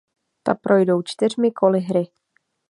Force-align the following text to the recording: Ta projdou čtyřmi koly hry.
Ta 0.43 0.55
projdou 0.55 1.01
čtyřmi 1.01 1.51
koly 1.51 1.79
hry. 1.79 2.07